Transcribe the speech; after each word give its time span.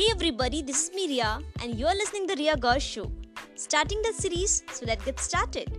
Hey 0.00 0.06
everybody, 0.10 0.62
this 0.62 0.84
is 0.84 0.90
Miria 0.90 1.42
and 1.62 1.78
you 1.78 1.86
are 1.86 1.94
listening 1.94 2.26
to 2.28 2.34
the 2.34 2.42
Ria 2.42 2.56
Girls 2.56 2.82
Show. 2.82 3.10
Starting 3.54 4.00
the 4.02 4.12
series, 4.12 4.62
so 4.72 4.86
let's 4.86 5.04
get 5.04 5.20
started. 5.20 5.70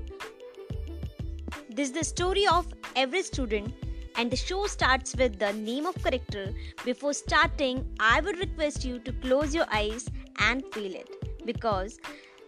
This 1.69 1.89
is 1.89 1.91
the 1.91 2.03
story 2.03 2.45
of 2.47 2.67
every 2.95 3.23
student 3.23 3.73
and 4.15 4.31
the 4.31 4.35
show 4.35 4.65
starts 4.65 5.15
with 5.15 5.39
the 5.39 5.53
name 5.53 5.85
of 5.85 5.95
character. 6.03 6.53
Before 6.85 7.13
starting, 7.13 7.85
I 7.99 8.21
would 8.21 8.39
request 8.39 8.85
you 8.85 8.99
to 8.99 9.11
close 9.13 9.55
your 9.55 9.65
eyes 9.71 10.07
and 10.39 10.63
feel 10.73 10.93
it 10.93 11.45
because 11.45 11.99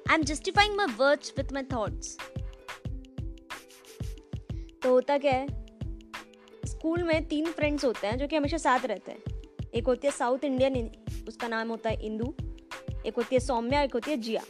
I'm 0.08 0.24
justifying 0.24 0.76
my 0.76 0.88
words 0.98 1.34
with 1.38 1.52
my 1.52 1.64
thoughts. 1.64 2.18
तो 4.84 4.92
होता 4.92 5.18
क्या 5.18 5.32
है 5.34 5.48
school 6.66 7.04
में 7.04 7.28
तीन 7.28 7.52
friends 7.52 7.86
होते 7.86 8.08
हैं 8.08 8.18
जो 8.18 8.28
कि 8.28 8.36
हमेशा 8.36 8.58
साथ 8.58 8.86
रहते 8.86 9.12
हैं 9.12 9.38
एक 9.75 9.87
होती 9.87 10.07
है 10.07 10.13
साउथ 10.13 10.45
इंडियन, 10.45 10.91
उसका 11.29 11.49
नाम 11.49 11.69
होता 11.69 11.91
है 11.91 11.97
इंदू, 12.03 12.35
एक 13.07 13.15
होती 13.17 13.35
है 13.35 13.41
सौम्या, 13.41 13.83
एक 13.83 13.95
होती 13.95 14.11
है 14.11 14.17
जिया। 14.17 14.43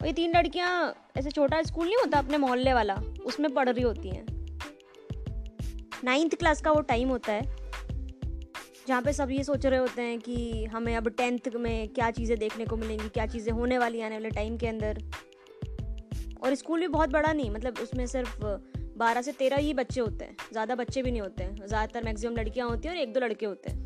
और 0.00 0.06
ये 0.06 0.12
तीन 0.12 0.36
लड़कियाँ 0.36 0.94
ऐसे 1.16 1.30
छोटा 1.30 1.62
स्कूल 1.62 1.86
नहीं 1.86 1.96
होता, 1.96 2.18
अपने 2.18 2.38
मोहल्ले 2.38 2.72
वाला, 2.72 2.94
उसमें 3.24 3.52
पढ़ 3.54 3.68
रही 3.68 3.84
होती 3.84 4.08
हैं। 4.08 4.26
नाइन्थ 6.04 6.34
क्लास 6.34 6.60
का 6.62 6.72
वो 6.72 6.80
टाइम 6.80 7.08
होता 7.08 7.32
है, 7.32 7.42
जहाँ 8.88 9.02
पे 9.02 9.12
सब 9.12 9.30
ये 9.30 9.44
सोच 9.44 9.66
रहे 9.66 9.78
होते 9.78 10.02
हैं 10.02 10.18
कि 10.20 10.64
हमें 10.64 10.94
अब 10.96 11.08
टेंथ 11.08 11.54
में 11.56 11.88
क्या 11.88 12.10
चीज़ें 12.10 12.38
देखने 12.38 12.64
को 12.64 12.76
मिलेंगी, 12.76 13.08
क्या 13.08 13.26
चीज़ें 13.26 13.52
होने 13.52 13.78
वाली 13.78 14.00
आने 14.00 14.14
वाले 14.14 14.30
टाइम 14.30 14.56
के 14.56 14.66
अंदर। 14.66 15.02
और 16.42 16.54
स्कूल 16.54 16.80
भी 16.80 16.88
बहुत 16.88 17.10
बड़ा 17.10 17.32
नहीं 17.32 17.50
मतलब 17.50 17.78
उसमें 17.78 18.06
सिर्फ़ 18.06 18.44
बारह 18.96 19.22
से 19.22 19.32
तेरह 19.32 19.56
ही 19.56 19.72
बच्चे 19.74 20.00
होते 20.00 20.24
हैं। 20.24 20.36
ज़्यादा 20.52 20.74
बच्चे 20.74 21.02
भी 21.02 21.10
नहीं 21.10 21.20
होते 21.20 21.44
हैं। 21.44 21.66
ज़्यादातर 21.66 22.04
मैक्सिमम 22.04 22.36
लड़कियाँ 22.36 22.68
होती 22.68 22.88
हैं 22.88 22.94
और 22.94 23.00
एक 23.02 23.12
दो 23.12 23.20
लड़के 23.20 23.46
होते 23.46 23.70
हैं। 23.70 23.82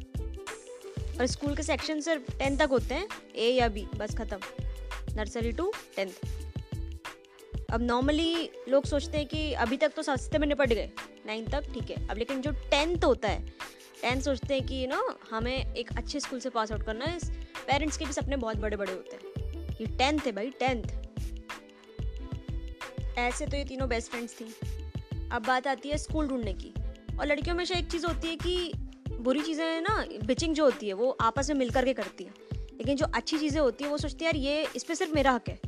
और 1.19 1.27
स्कूल 1.27 1.55
के 1.57 1.63
सेक्शन 1.63 2.01
सिर्फ़ 2.01 2.31
टेंथ 2.39 2.59
तक 2.59 2.69
होते 2.71 2.95
हैं। 2.95 3.09
ए 3.37 3.51
या 3.51 3.69
बी 3.69 3.87
बस 3.97 4.15
ख़त्म। 4.17 4.39
नर्सरी 5.17 5.53
टू 5.53 5.73
टेंथ 5.97 6.13
अब 7.73 7.83
नॉर्मली 7.83 8.51
लोग 8.69 8.85
सोचते 8.85 9.19
हैं 9.19 9.27
कि 9.27 9.53
अभी 9.55 9.77
तक 9.77 9.93
तो 9.97 10.03
सस्ते 10.03 10.39
में 10.39 10.47
निपट 10.47 10.69
गए। 10.69 10.91
नाइन्थ 11.27 11.51
तक, 11.53 11.73
ठीक 11.75 11.91
है। 11.91 12.07
अब 12.09 12.19
लेकिन 12.19 12.41
जो 12.41 12.51
टेंथ 12.71 13.05
होता 13.05 13.29
है 13.29 13.45
टेंथ 14.01 14.21
सोचते 14.23 14.55
हैं 14.55 14.67
कि 14.67 14.83
यू 14.83 14.89
नो 14.89 15.19
हमें 15.31 15.75
एक 15.75 15.91
अच्छे 15.97 16.21
स्कूल 16.21 16.41
से 16.41 16.51
पास 16.51 16.73
आउट 16.73 16.83
करना 16.83 17.05
है। 17.05 17.19
पेरेंट्स 17.67 17.97
के 17.97 18.05
भी 18.05 18.13
सपने 18.13 18.37
बहुत 18.37 18.57
बड़े 18.57 18.77
बड़े 18.77 18.93
होते 18.93 19.17
हैं। 19.17 19.75
कि 19.75 19.87
टेंथ 19.89 20.21
है 20.27 20.33
भाई 20.33 20.51
टेंथ 20.61 20.85
ऐसे 23.19 23.47
तो 23.47 23.57
ये 23.57 23.65
तीनों 23.65 23.89
बेस्ट 23.89 24.11
फ्रेंड्स 24.11 24.35
थी। 24.35 24.45
अब 25.33 25.43
बात 25.47 25.67
आती 25.67 25.89
है 25.89 25.99
स्कूल 25.99 26.27
ढूँढने 26.27 26.55
की। 26.55 26.73
और 27.21 27.27
लड़कियों 27.27 27.57
में 27.57 27.65
एक 27.65 27.91
चीज़ 27.91 28.07
होती 28.07 28.29
है 28.29 28.37
कि 28.37 28.73
बुरी 29.13 29.43
चीज़ें 29.43 29.81
ना 29.81 30.07
बिचिंग 30.25 30.55
जो 30.55 30.65
होती 30.65 30.87
है, 30.87 30.93
वो 30.93 31.19
आपस 31.21 31.51
में 31.51 31.57
मिल 31.57 31.71
करके 31.71 31.93
करती 31.93 32.25
है। 32.25 32.31
लेकिन 32.55 32.97
जो 32.97 33.07
अच्छी 33.15 33.39
चीज़ें 33.39 33.61
होती 33.61 33.85
है, 33.85 33.91
वो 33.91 33.99
सोचती 33.99 34.25
है, 34.25 34.25
यार, 34.25 34.37
ये, 34.37 34.69
इस 34.77 34.85
पर 34.85 34.95
सिर्फ़ 34.95 35.15
मेरा 35.15 35.33
हक 35.33 35.49
है। 35.49 35.61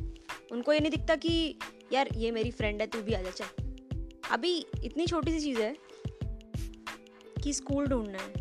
उनको 0.51 0.73
ये 0.73 0.79
नहीं 0.79 0.91
दिखता 0.91 1.15
कि, 1.15 1.59
यार, 1.93 2.09
ये 2.17 2.31
मेरी 2.31 2.51
फ्रेंड 2.51 2.81
है, 2.81 2.87
तू 2.87 3.01
भी 3.01 3.13
आ 3.13 3.21
जा, 3.21 3.29
चल। 3.29 3.45
अभी 4.31 4.65
इतनी 4.83 5.07
छोटी 5.07 5.31
सी 5.31 5.39
चीज़ 5.39 5.61
है 5.61 5.75
कि 7.43 7.53
स्कूल 7.53 7.87
ढूंढना 7.87 8.19
है। 8.21 8.33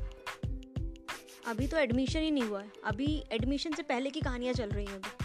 अभी 1.46 1.66
तो 1.66 1.76
एडमिशन 1.76 2.20
ही 2.20 2.30
नहीं 2.30 2.44
हुआ 2.44 2.62
है। 2.62 2.72
अभी 2.84 3.22
एडमिशन 3.32 3.72
से 3.72 3.82
पहले 3.82 4.10
की 4.10 4.20
कहानियाँ 4.20 4.54
चल 4.54 4.68
रही 4.68 4.86
हैं 4.86 4.94
अभी। 4.94 5.24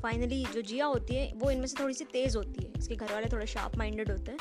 फाइनली 0.00 0.44
जो 0.44 0.62
जिया 0.62 0.86
होती 0.86 1.14
है, 1.14 1.32
वो 1.36 1.50
इनमें 1.50 1.66
से 1.66 1.82
थोड़ी 1.82 1.94
सी 1.94 2.04
तेज़ 2.04 2.36
होती 2.36 2.64
है। 2.64 2.67
इसके 2.78 2.94
घर 2.94 3.12
वाले 3.12 3.26
थोड़े 3.32 3.46
शार्प 3.46 3.76
माइंडेड 3.78 4.10
होते 4.10 4.30
हैं। 4.30 4.38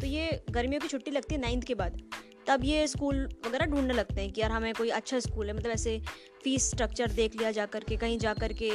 तो 0.00 0.06
ये 0.06 0.42
गर्मियों 0.50 0.80
की 0.80 0.88
छुट्टी 0.88 1.10
लगती 1.10 1.34
है 1.34 1.40
नाइन्थ 1.40 1.64
के 1.64 1.74
बाद। 1.74 2.00
तब 2.46 2.64
ये 2.64 2.86
स्कूल 2.88 3.16
वगैरह 3.46 3.66
ढूँढने 3.66 3.94
लगते 3.94 4.20
हैं 4.20 4.30
कि 4.32 4.40
यार 4.40 4.50
हमें 4.50 4.72
कोई 4.74 4.88
अच्छा 4.90 5.18
स्कूल 5.20 5.46
है। 5.46 5.56
मतलब 5.56 5.72
ऐसे 5.72 5.98
फ़ीस 6.44 6.70
स्ट्रक्चर 6.70 7.10
देख 7.12 7.36
लिया 7.36 7.50
जा 7.50 7.66
करके, 7.66 7.96
कहीं 7.96 8.18
जा 8.18 8.32
करके 8.34 8.70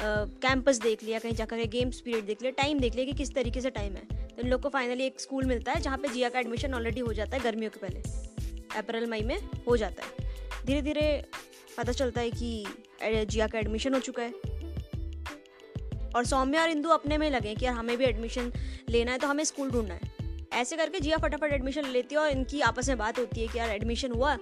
कैंपस 0.00 0.78
देख 0.82 1.02
लिया, 1.02 1.18
कहीं 1.18 1.34
जा 1.34 1.44
कर 1.44 1.56
के 1.56 1.66
गेम्स 1.68 2.00
पीरियड 2.00 2.26
देख 2.26 2.42
लिया 2.42 2.52
टाइम 2.62 2.78
देख 2.80 2.94
लिया 2.94 3.06
कि 3.06 3.12
किस 3.12 3.34
तरीके 3.34 3.60
से 3.60 3.70
टाइम 3.70 3.96
है। 3.96 4.06
तो 4.28 4.42
इन 4.42 4.48
लोग 4.48 4.62
को 4.62 4.68
फाइनली 4.68 5.04
एक 5.04 5.20
स्कूल 5.20 5.44
मिलता 5.46 5.72
है 5.72 5.80
जहाँ 5.80 5.98
पे 5.98 6.08
जिया 6.08 6.28
का 6.28 6.40
एडमिशन 6.40 6.74
ऑलरेडी 6.74 7.00
हो 7.00 7.12
जाता 7.12 7.36
है 7.36 7.42
गर्मियों 7.42 7.70
के 7.70 7.80
पहले। 7.80 8.78
अप्रैल, 8.78 9.06
मई 9.06 9.22
में 9.22 9.38
हो 9.68 9.76
जाता 9.76 10.04
है। 10.04 10.64
धीरे 10.66 10.82
धीरे 10.82 11.24
पता 11.76 11.92
चलता 11.92 12.20
है 12.20 12.30
कि 12.32 12.64
जिया 13.02 13.46
का 13.46 13.58
एडमिशन 13.58 13.94
हो 13.94 14.00
चुका 14.00 14.22
है। 14.22 14.32
और 16.16 16.24
सौम्या 16.24 16.62
और 16.62 16.70
इंदू 16.70 16.88
अपने 16.88 17.18
में 17.18 17.30
लगे 17.30 17.54
कि 17.54 17.64
यार 17.64 17.74
हमें 17.74 17.96
भी 17.96 18.04
एडमिशन 18.04 18.52
लेना 18.88 19.12
है 19.12 19.18
तो 19.18 19.28
हमें 19.28 19.44
स्कूल 19.44 19.70
ढूंढना 19.70 19.94
है। 19.94 20.00
ऐसे 20.52 20.76
करके 20.76 21.00
जिया 21.00 21.16
फटाफट 21.16 21.52
एडमिशन 21.52 21.84
लेती 21.84 22.14
है 22.14 22.20
और 22.20 22.28
इनकी 22.28 22.60
आपस 22.60 22.88
में 22.88 22.98
बात 22.98 23.18
होती 23.18 23.40
है 23.40 23.48
कि 23.48 23.58
यार 23.58 23.70
एडमिशन 23.70 24.12
हुआ। 24.12 24.36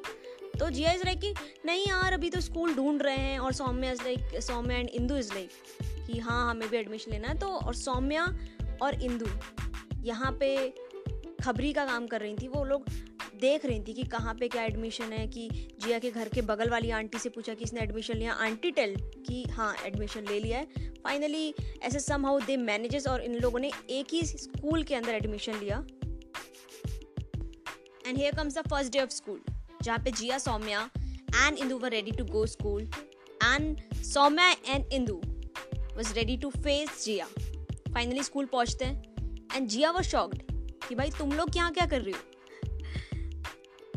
तो 0.60 0.70
जिया 0.70 0.92
इज़ 0.92 1.04
लाइक 1.04 1.20
कि, 1.20 1.34
नहीं 1.66 1.86
यार, 1.86 2.12
अभी 2.12 2.30
तो 2.30 2.40
स्कूल 2.40 2.74
ढूंढ 2.74 3.02
रहे 3.02 3.16
हैं। 3.16 3.38
और 3.38 3.52
Saumya 3.52 3.92
is 3.92 4.02
like 4.02 4.42
Saumya 4.42 4.78
and 4.78 4.88
Indu 4.88 5.16
is 5.16 5.32
like 5.34 5.50
कि 6.06 6.18
हाँ 6.18 6.50
हमें 6.50 6.68
भी 6.68 6.76
एडमिशन 6.76 7.10
लेना 7.10 7.28
है। 7.28 7.38
तो 7.38 7.46
और 7.46 7.74
सौम्या 7.74 8.24
और 8.82 9.02
इंदू 9.02 9.26
यहाँ 10.02 10.32
पे 10.32 10.74
खबरी 11.44 11.72
का 11.72 11.84
काम 11.86 12.06
कर 12.06 12.20
रही 12.20 12.34
थी, 12.34 12.48
वो 12.48 12.64
लोग 12.64 12.84
देख 13.40 13.64
रही 13.66 13.80
थी 13.80 13.92
कि 13.92 14.02
कहाँ 14.04 14.34
पे 14.34 14.48
क्या 14.48 14.62
एडमिशन 14.62 15.12
है, 15.12 15.26
कि 15.26 15.48
जिया 15.82 15.98
के 15.98 16.10
घर 16.10 16.28
के 16.28 16.42
बगल 16.42 16.70
वाली 16.70 16.90
आंटी 16.90 17.18
से 17.18 17.28
पूछा 17.28 17.54
कि 17.54 17.64
इसने 17.64 17.80
एडमिशन 17.80 18.16
लिया। 18.16 18.32
आंटी 18.34 18.70
टेल 18.70 18.94
कि 19.26 19.42
हाँ 19.50 19.74
एडमिशन 19.86 20.26
ले 20.28 20.38
लिया 20.40 20.58
है। 20.58 20.94
फाइनली 21.04 21.54
ऐसे 21.82 22.00
सम 22.00 22.26
हाउ 22.26 22.40
दे 22.40 22.56
मैनेजेस 22.56 23.06
और 23.06 23.20
इन 23.20 23.34
लोगों 23.34 23.58
ने 23.58 23.70
एक 23.90 24.06
ही 24.12 24.22
स्कूल 24.24 24.82
के 24.82 24.94
अंदर 24.94 25.14
एडमिशन 25.14 25.58
लिया। 25.58 25.84
And 28.06 28.16
here 28.18 28.34
comes 28.36 28.58
the 28.58 28.62
first 28.68 28.92
day 28.92 29.00
of 29.00 29.10
school 29.10 29.40
जहाँ 29.82 29.98
पे 29.98 30.10
Jiya, 30.10 30.38
Saumya 30.38 30.88
and 31.36 31.58
Indu 31.58 31.78
were 31.78 31.90
ready 31.90 32.10
to 32.10 32.24
go 32.24 32.46
school 32.46 32.82
and 32.82 33.80
Saumya 34.04 34.50
and 34.68 34.92
Indu 34.92 35.20
was 35.96 36.14
ready 36.14 36.36
to 36.36 36.50
face 36.50 37.04
Jiya. 37.04 37.26
Finally 37.94 38.22
school 38.22 38.46
पहुँचते 38.46 38.84
हैं। 38.84 39.48
एंड 39.54 39.68
जिया 39.68 39.90
वॉज़ 39.90 40.06
शॉक्ड 40.06 40.42
कि 40.88 40.94
भाई 40.94 41.10
तुम 41.18 41.32
लोग 41.32 41.56
यहाँ 41.56 41.72
क्या 41.72 41.86
कर 41.86 42.00
रही 42.00 42.12
हो? 42.12 42.18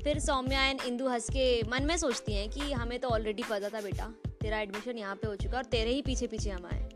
फिर 0.04 0.20
सौम्या 0.20 0.64
एंड 0.64 0.82
इंदू 0.82 1.08
हंस 1.08 1.30
के 1.30 1.46
मन 1.64 1.84
में 1.84 1.98
सोचती 1.98 2.34
हैं 2.34 2.50
कि 2.50 2.72
हमें 2.72 3.00
तो 3.00 3.08
ऑलरेडी 3.08 3.44
पता 3.44 3.70
था 3.70 3.82
बेटा। 3.82 4.06
तेरा 4.42 4.60
एडमिशन 4.60 4.98
यहाँ 4.98 5.16
पे 5.16 5.28
हो 5.28 5.36
चुका 5.36 5.52
है 5.52 5.58
और 5.58 5.70
तेरे 5.70 5.94
ही 5.94 6.02
पीछे 6.02 6.28
पीछे 6.28 6.50
हम 6.50 6.66
आए। 6.66 6.90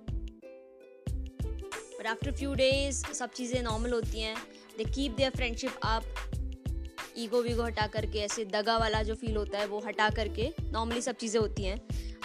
बट 2.00 2.08
आफ्टर 2.08 2.32
फ्यू 2.32 2.54
डेज़ 2.54 3.06
सब 3.14 3.32
चीज़ें 3.32 3.62
नॉर्मल 3.64 3.92
होती 3.92 4.22
हैं। 4.22 4.36
They 4.78 4.84
keep 4.84 5.16
their 5.16 5.32
friendship 5.32 5.80
up 5.84 6.04
ego 7.18 7.42
we go 7.42 7.64
हटा 7.64 7.88
करके, 7.88 8.20
ऐसे 8.20 8.46
दगा 8.46 8.78
वाला 8.78 9.04
जो 9.04 9.16
फील 9.16 9.36
होता 9.36 9.60
है, 9.60 9.68
वो 9.68 9.80
हटा 9.80 10.10
करके 10.10 10.52
नॉर्मली 10.64 11.02
सब 11.02 11.16
चीज़ें 11.16 11.40
होती 11.42 11.64
हैं। 11.64 11.78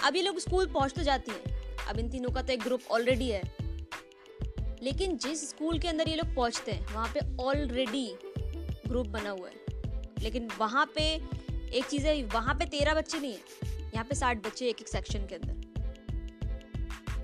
अब 0.05 0.17
ये 0.17 0.23
लोग 0.23 0.39
स्कूल 0.39 0.67
पहुँच 0.67 0.93
तो 0.93 1.03
जाती 1.03 1.31
हैं। 1.31 1.87
अब 1.89 1.99
इन 1.99 2.11
तीनों 2.11 2.31
का 2.31 2.43
तो 2.43 2.53
एक 2.53 2.63
ग्रुप 2.63 2.81
ऑलरेडी 2.91 3.29
है। 3.29 3.43
लेकिन 4.83 5.17
जिस 5.17 5.49
स्कूल 5.51 5.79
के 5.79 5.89
अंदर 5.89 6.09
ये 6.09 6.17
लोग 6.17 6.35
पहुँचते 6.35 6.73
हैं, 6.73 6.87
वहाँ 6.95 7.13
पे 7.15 7.43
ऑलरेडी 7.43 8.11
ग्रुप 8.89 9.07
बना 9.07 9.31
हुआ 9.31 9.49
है। 9.49 9.58
लेकिन 10.23 10.49
वहाँ 10.59 10.93
पे 10.95 11.15
एक 11.75 11.85
चीज़ 11.85 12.07
है, 12.07 12.23
वहाँ 12.25 12.55
पे 12.55 12.65
तेरह 12.65 12.95
बच्चे 12.95 13.19
नहीं 13.19 13.33
है। 13.33 13.41
यहाँ 13.95 14.05
पे 14.05 14.15
साठ 14.15 14.47
बच्चे 14.47 14.69
एक 14.69 14.81
एक 14.81 14.89
सेक्शन 14.89 15.27
के 15.27 15.35
अंदर। 15.35 15.69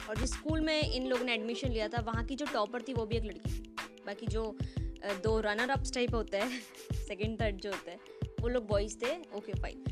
और 0.08 0.16
जिस 0.16 0.30
स्कूल 0.30 0.60
में 0.60 0.92
इन 0.92 1.06
लोगों 1.06 1.24
ने 1.24 1.34
एडमिशन 1.34 1.68
लिया 1.68 1.88
था, 1.88 2.00
वहाँ 2.00 2.24
की 2.24 2.34
जो 2.34 2.46
टॉपर 2.46 2.82
थी, 2.82 2.92
वो 2.92 3.06
भी 3.06 3.16
एक 3.16 3.24
लड़की 3.24 3.50
थी। 3.50 3.74
बाकी 4.06 4.26
जो 4.26 4.56
दो 5.24 5.40
रनर 5.40 5.70
अप्स 5.70 5.92
टाइप 5.92 6.14
होते 6.14 6.36
हैं 6.36 6.60
सेकेंड 7.08 7.40
थर्ड 7.40 7.56
जो 7.56 7.70
होता 7.70 7.90
है, 7.90 7.98
वो 8.40 8.48
लोग 8.48 8.66
बॉयज़ 8.66 8.96
थे 9.02 9.16
ओके 9.36 9.52
फाइन 9.52 9.84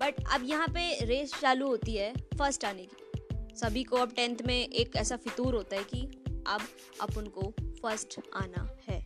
बट 0.00 0.14
अब 0.32 0.42
यहाँ 0.44 0.68
पे 0.68 1.04
रेस 1.04 1.34
चालू 1.40 1.66
होती 1.66 1.94
है 1.94 2.12
फ़र्स्ट 2.38 2.64
आने 2.64 2.86
की। 2.86 3.56
सभी 3.56 3.84
को 3.84 3.96
अब 3.96 4.12
टेंथ 4.12 4.36
में 4.46 4.68
एक 4.68 4.96
ऐसा 4.96 5.16
फितूर 5.16 5.54
होता 5.54 5.76
है 5.76 5.84
कि 5.84 6.00
अब 6.46 6.60
अपन 7.00 7.26
को 7.26 7.54
फ़र्स्ट 7.82 8.20
आना 8.34 8.68
है। 8.88 8.99